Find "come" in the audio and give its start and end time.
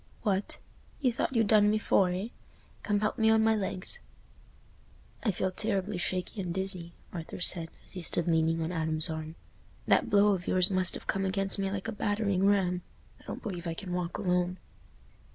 2.81-3.01, 11.05-11.23